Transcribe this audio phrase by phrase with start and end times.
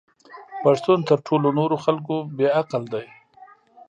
[0.63, 3.05] پښتون تر ټولو نورو خلکو بې عقل دی!